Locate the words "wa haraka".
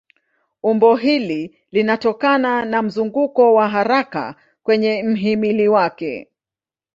3.53-4.35